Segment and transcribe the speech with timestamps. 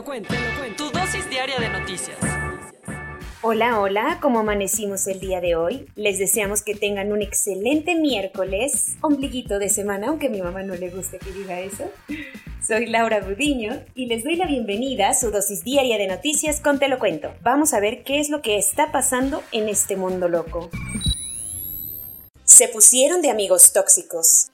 [0.00, 0.84] lo cuento, cuento.
[0.86, 2.16] Tu dosis diaria de noticias.
[3.42, 5.86] Hola, hola, ¿cómo amanecimos el día de hoy?
[5.94, 10.74] Les deseamos que tengan un excelente miércoles, ombliguito de semana, aunque a mi mamá no
[10.74, 11.84] le guste que diga eso.
[12.66, 16.78] Soy Laura Budiño y les doy la bienvenida a su dosis diaria de noticias con
[16.78, 17.34] Te lo cuento.
[17.42, 20.70] Vamos a ver qué es lo que está pasando en este mundo loco.
[22.44, 24.50] Se pusieron de amigos tóxicos.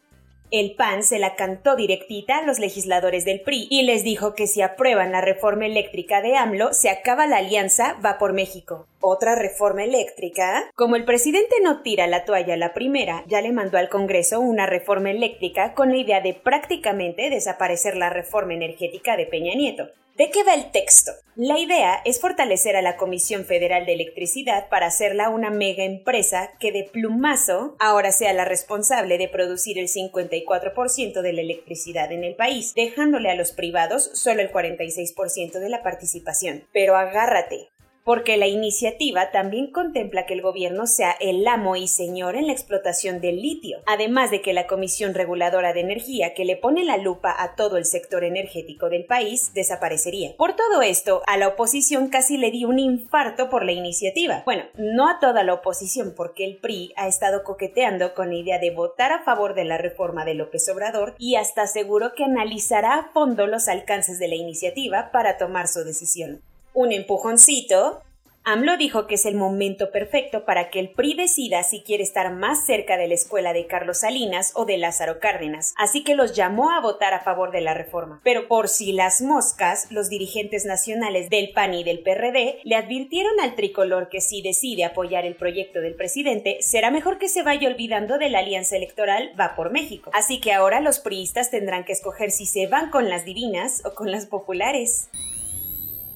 [0.53, 4.47] El PAN se la cantó directita a los legisladores del PRI y les dijo que
[4.47, 8.87] si aprueban la reforma eléctrica de AMLO, se acaba la alianza Va por México.
[9.01, 10.71] ¿Otra reforma eléctrica?
[10.77, 14.67] Como el presidente no tira la toalla la primera, ya le mandó al Congreso una
[14.67, 19.89] reforma eléctrica con la idea de prácticamente desaparecer la reforma energética de Peña Nieto.
[20.17, 21.13] ¿De qué va el texto?
[21.35, 26.53] La idea es fortalecer a la Comisión Federal de Electricidad para hacerla una mega empresa
[26.59, 32.25] que de plumazo ahora sea la responsable de producir el 54% de la electricidad en
[32.25, 36.65] el país, dejándole a los privados solo el 46% de la participación.
[36.73, 37.69] Pero agárrate,
[38.07, 42.53] porque la iniciativa también contempla que el gobierno sea el amo y señor en la
[42.53, 46.99] explotación del litio, además de que la Comisión Reguladora de Energía, que le pone la
[46.99, 50.37] lupa a todo el sector energético del país, desaparecería.
[50.37, 54.45] Por todo esto, a la oposición casi le dio un infarto por la iniciativa.
[54.47, 58.61] Bueno, no a toda la oposición, porque el PRI ha estado coqueteando con la idea
[58.61, 62.95] de votar a favor de la reforma de López Obrador y hasta aseguró que analizará
[62.95, 66.41] a fondo los alcances de la iniciativa para tomar su decisión
[66.77, 68.03] un empujoncito,
[68.45, 72.31] AMLO dijo que es el momento perfecto para que el PRI decida si quiere estar
[72.33, 76.35] más cerca de la escuela de Carlos Salinas o de Lázaro Cárdenas, así que los
[76.35, 78.21] llamó a votar a favor de la reforma.
[78.23, 83.41] Pero por si las moscas, los dirigentes nacionales del PAN y del PRD le advirtieron
[83.41, 87.69] al tricolor que si decide apoyar el proyecto del presidente, será mejor que se vaya
[87.69, 90.11] olvidando de la alianza electoral Va por México.
[90.13, 93.95] Así que ahora los priistas tendrán que escoger si se van con las divinas o
[93.95, 95.09] con las populares.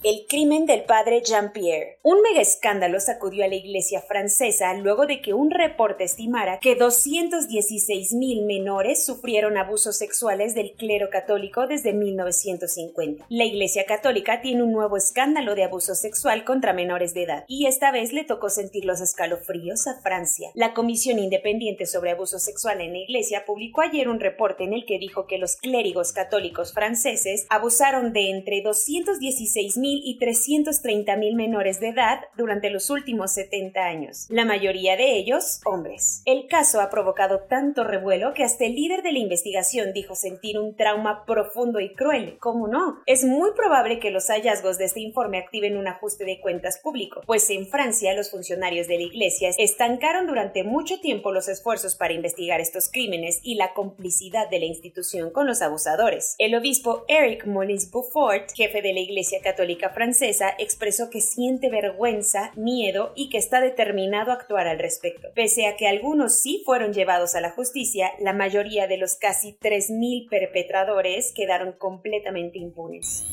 [0.02, 1.98] El crimen del padre Jean-Pierre.
[2.02, 6.74] Un mega escándalo sacudió a la iglesia francesa luego de que un reporte estimara que
[6.74, 13.26] 216 mil menores sufrieron abusos sexuales del clero católico desde 1950.
[13.28, 17.66] La iglesia católica tiene un nuevo escándalo de abuso sexual contra menores de edad y
[17.66, 20.48] esta vez le tocó sentir los escalofríos a Francia.
[20.54, 24.86] La Comisión Independiente sobre Abuso Sexual en la Iglesia publicó ayer un reporte en el
[24.86, 31.34] que dijo que los clérigos católicos franceses abusaron de entre 216 mil y 330 mil
[31.34, 36.22] menores de edad durante los últimos 70 años, la mayoría de ellos hombres.
[36.26, 40.58] El caso ha provocado tanto revuelo que hasta el líder de la investigación dijo sentir
[40.58, 42.38] un trauma profundo y cruel.
[42.38, 42.98] ¿Cómo no?
[43.06, 47.22] Es muy probable que los hallazgos de este informe activen un ajuste de cuentas público,
[47.26, 52.14] pues en Francia los funcionarios de la Iglesia estancaron durante mucho tiempo los esfuerzos para
[52.14, 56.36] investigar estos crímenes y la complicidad de la institución con los abusadores.
[56.38, 62.52] El obispo Eric Molins Beaufort, jefe de la Iglesia Católica francesa, expresó que siente vergüenza,
[62.56, 65.28] miedo y que está determinado a actuar al respecto.
[65.34, 69.56] Pese a que algunos sí fueron llevados a la justicia, la mayoría de los casi
[69.58, 73.24] 3.000 perpetradores quedaron completamente impunes.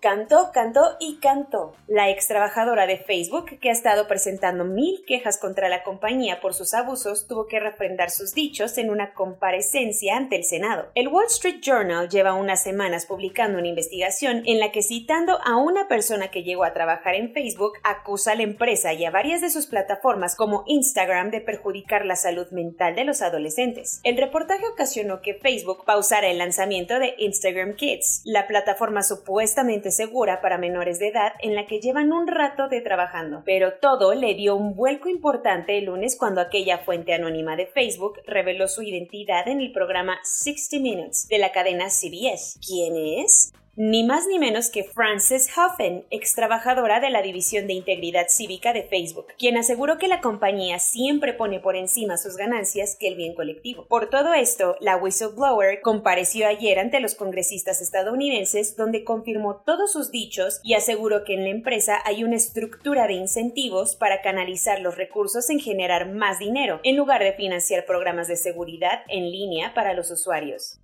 [0.00, 1.74] Cantó, cantó y cantó.
[1.86, 6.54] La ex trabajadora de Facebook, que ha estado presentando mil quejas contra la compañía por
[6.54, 10.86] sus abusos, tuvo que refrendar sus dichos en una comparecencia ante el Senado.
[10.94, 15.58] El Wall Street Journal lleva unas semanas publicando una investigación en la que citando a
[15.58, 19.42] una persona que llegó a trabajar en Facebook, acusa a la empresa y a varias
[19.42, 24.00] de sus plataformas como Instagram de perjudicar la salud mental de los adolescentes.
[24.02, 30.40] El reportaje ocasionó que Facebook pausara el lanzamiento de Instagram Kids, la plataforma supuestamente segura
[30.40, 33.42] para menores de edad en la que llevan un rato de trabajando.
[33.44, 38.20] Pero todo le dio un vuelco importante el lunes cuando aquella fuente anónima de Facebook
[38.26, 42.58] reveló su identidad en el programa 60 Minutes de la cadena CBS.
[42.66, 43.52] ¿Quién es?
[43.82, 48.74] Ni más ni menos que Frances Huffen, ex trabajadora de la División de Integridad Cívica
[48.74, 53.14] de Facebook, quien aseguró que la compañía siempre pone por encima sus ganancias que el
[53.14, 53.86] bien colectivo.
[53.86, 60.10] Por todo esto, la whistleblower compareció ayer ante los congresistas estadounidenses donde confirmó todos sus
[60.10, 64.98] dichos y aseguró que en la empresa hay una estructura de incentivos para canalizar los
[64.98, 69.94] recursos en generar más dinero, en lugar de financiar programas de seguridad en línea para
[69.94, 70.78] los usuarios.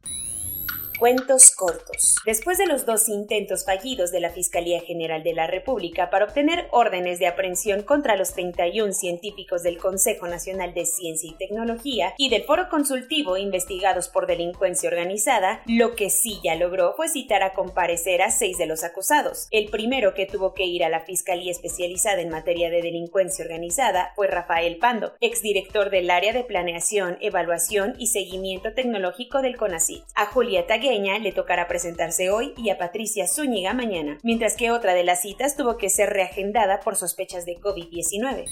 [0.98, 2.16] Cuentos cortos.
[2.24, 6.68] Después de los dos intentos fallidos de la Fiscalía General de la República para obtener
[6.70, 12.30] órdenes de aprehensión contra los 31 científicos del Consejo Nacional de Ciencia y Tecnología y
[12.30, 17.52] del Foro Consultivo investigados por delincuencia organizada, lo que sí ya logró fue citar a
[17.52, 19.48] comparecer a seis de los acusados.
[19.50, 24.12] El primero que tuvo que ir a la Fiscalía Especializada en materia de delincuencia organizada
[24.16, 30.02] fue Rafael Pando, exdirector del área de planeación, evaluación y seguimiento tecnológico del CONACYT.
[30.14, 35.02] A Julieta le tocará presentarse hoy y a Patricia Zúñiga mañana, mientras que otra de
[35.02, 38.44] las citas tuvo que ser reagendada por sospechas de COVID-19.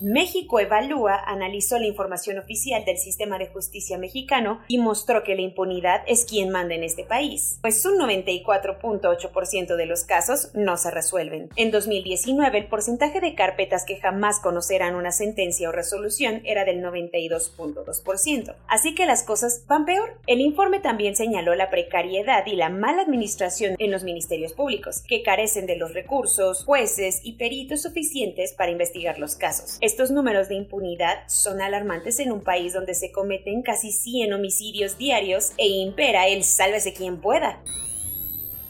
[0.00, 5.40] México Evalúa analizó la información oficial del sistema de justicia mexicano y mostró que la
[5.40, 10.90] impunidad es quien manda en este país, pues un 94.8% de los casos no se
[10.90, 11.48] resuelven.
[11.56, 16.82] En 2019, el porcentaje de carpetas que jamás conocerán una sentencia o resolución era del
[16.82, 18.54] 92.2%.
[18.68, 20.18] Así que las cosas van peor.
[20.26, 25.22] El informe también señaló la precariedad y la mala administración en los ministerios públicos, que
[25.22, 29.78] carecen de los recursos, jueces y peritos suficientes para investigar los casos.
[29.86, 34.98] Estos números de impunidad son alarmantes en un país donde se cometen casi 100 homicidios
[34.98, 37.62] diarios e impera el sálvese quien pueda.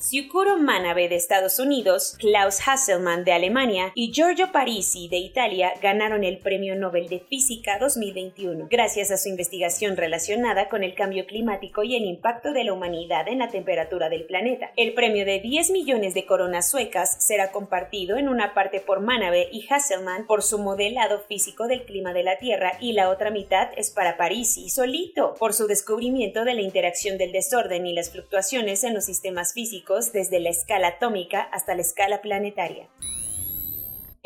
[0.08, 6.22] Syukuro Manabe de Estados Unidos, Klaus Hasselmann de Alemania y Giorgio Parisi de Italia ganaron
[6.22, 11.82] el Premio Nobel de Física 2021 gracias a su investigación relacionada con el cambio climático
[11.82, 14.70] y el impacto de la humanidad en la temperatura del planeta.
[14.76, 19.48] El premio de 10 millones de coronas suecas será compartido en una parte por Manabe
[19.50, 23.70] y Hasselmann por su modelado físico del clima de la Tierra y la otra mitad
[23.76, 28.84] es para Parisi solito por su descubrimiento de la interacción del desorden y las fluctuaciones
[28.84, 32.88] en los sistemas físicos desde la escala atómica hasta la escala planetaria.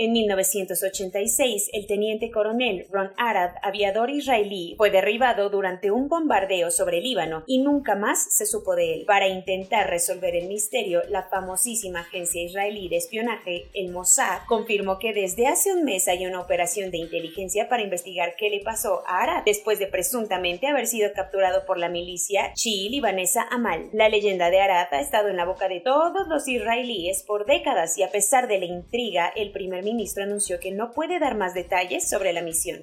[0.03, 7.03] En 1986, el teniente coronel Ron Arad, aviador israelí, fue derribado durante un bombardeo sobre
[7.03, 9.05] Líbano y nunca más se supo de él.
[9.05, 15.13] Para intentar resolver el misterio, la famosísima agencia israelí de espionaje, el Mossad, confirmó que
[15.13, 19.21] desde hace un mes hay una operación de inteligencia para investigar qué le pasó a
[19.23, 23.91] Arad después de presuntamente haber sido capturado por la milicia chií libanesa Amal.
[23.93, 27.99] La leyenda de Arad ha estado en la boca de todos los israelíes por décadas
[27.99, 31.53] y a pesar de la intriga, el primer ministro anunció que no puede dar más
[31.53, 32.81] detalles sobre la misión.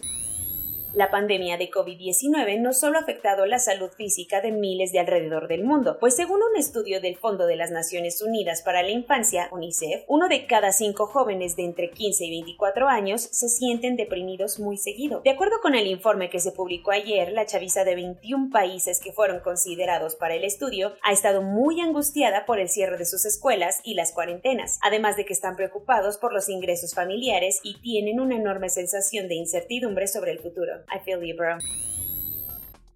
[0.94, 5.48] La pandemia de COVID-19 no solo ha afectado la salud física de miles de alrededor
[5.48, 9.50] del mundo, pues según un estudio del Fondo de las Naciones Unidas para la Infancia,
[9.52, 14.60] UNICEF, uno de cada cinco jóvenes de entre 15 y 24 años se sienten deprimidos
[14.60, 15.22] muy seguido.
[15.24, 19.12] De acuerdo con el informe que se publicó ayer, la chaviza de 21 países que
[19.12, 23.82] fueron considerados para el estudio ha estado muy angustiada por el cierre de sus escuelas
[23.84, 28.38] y las cuarentenas, además de que están preocupados por los ingresos familiares y tienen una
[28.38, 30.77] enorme sensación de incertidumbre sobre el futuro.
[30.92, 31.62] I feel you, bro.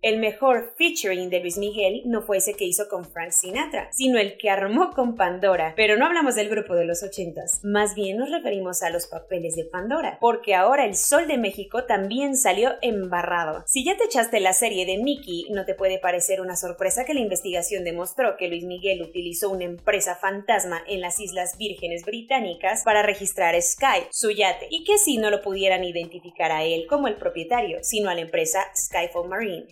[0.03, 4.18] El mejor featuring de Luis Miguel no fue ese que hizo con Frank Sinatra, sino
[4.18, 5.74] el que armó con Pandora.
[5.75, 9.56] Pero no hablamos del grupo de los ochentas, más bien nos referimos a los papeles
[9.56, 13.63] de Pandora, porque ahora el Sol de México también salió embarrado.
[13.68, 17.13] Si ya te echaste la serie de Mickey, no te puede parecer una sorpresa que
[17.13, 22.81] la investigación demostró que Luis Miguel utilizó una empresa fantasma en las Islas Vírgenes Británicas
[22.83, 27.07] para registrar Sky, su yate, y que si no lo pudieran identificar a él como
[27.07, 29.68] el propietario, sino a la empresa Skyfall Marine.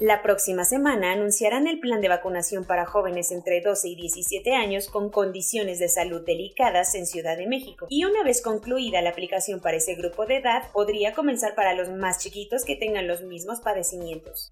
[0.02, 4.88] La próxima semana anunciarán el plan de vacunación para jóvenes entre 12 y 17 años
[4.88, 7.86] con condiciones de salud delicadas en Ciudad de México.
[7.88, 11.90] Y una vez concluida la aplicación para ese grupo de edad, podría comenzar para los
[11.90, 14.52] más chiquitos que tengan los mismos padecimientos.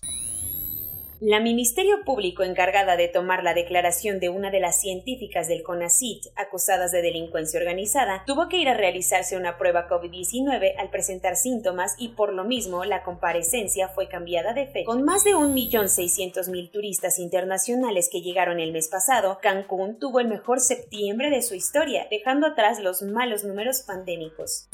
[1.21, 6.27] La Ministerio Público encargada de tomar la declaración de una de las científicas del CONACIT
[6.38, 11.95] acusadas de delincuencia organizada tuvo que ir a realizarse una prueba COVID-19 al presentar síntomas
[11.97, 14.85] y por lo mismo la comparecencia fue cambiada de fe.
[14.85, 20.61] Con más de 1.600.000 turistas internacionales que llegaron el mes pasado, Cancún tuvo el mejor
[20.61, 24.69] septiembre de su historia, dejando atrás los malos números pandémicos.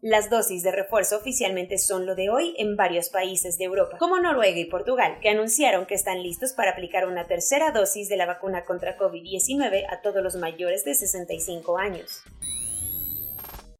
[0.00, 4.20] Las dosis de refuerzo oficialmente son lo de hoy en varios países de Europa, como
[4.20, 8.26] Noruega y Portugal, que anunciaron que están listos para aplicar una tercera dosis de la
[8.26, 12.22] vacuna contra COVID-19 a todos los mayores de 65 años.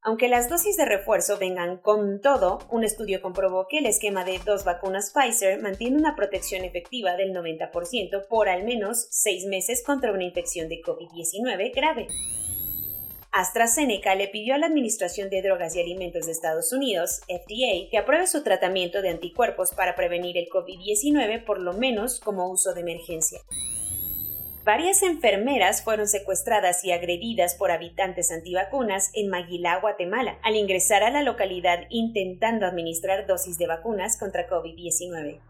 [0.03, 4.41] Aunque las dosis de refuerzo vengan con todo, un estudio comprobó que el esquema de
[4.45, 10.11] dos vacunas Pfizer mantiene una protección efectiva del 90% por al menos seis meses contra
[10.11, 12.09] una infección de COVID-19 grave.
[13.33, 17.99] AstraZeneca le pidió a la Administración de Drogas y Alimentos de Estados Unidos, FDA, que
[17.99, 22.81] apruebe su tratamiento de anticuerpos para prevenir el COVID-19 por lo menos como uso de
[22.81, 23.41] emergencia.
[24.65, 31.11] Varias enfermeras fueron secuestradas y agredidas por habitantes antivacunas en Maguilá, Guatemala, al ingresar a
[31.11, 35.41] la localidad intentando administrar dosis de vacunas contra COVID-19.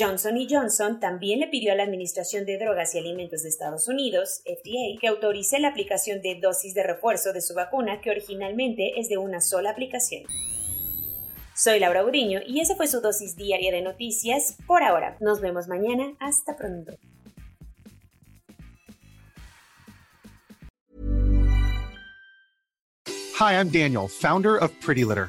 [0.00, 4.40] Johnson Johnson también le pidió a la Administración de Drogas y Alimentos de Estados Unidos,
[4.46, 9.10] FDA, que autorice la aplicación de dosis de refuerzo de su vacuna que originalmente es
[9.10, 10.22] de una sola aplicación.
[11.54, 15.18] Soy Laura Uriño y esa fue su dosis diaria de noticias por ahora.
[15.20, 16.14] Nos vemos mañana.
[16.18, 16.94] Hasta pronto.
[23.38, 25.28] Hi, I'm Daniel, founder of Pretty Litter.